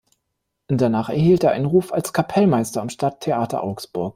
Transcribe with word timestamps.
Danach 0.67 1.09
erhielt 1.09 1.43
er 1.43 1.51
einen 1.51 1.67
Ruf 1.67 1.93
als 1.93 2.11
Kapellmeister 2.11 2.81
am 2.81 2.89
Stadttheater 2.89 3.63
Augsburg. 3.63 4.09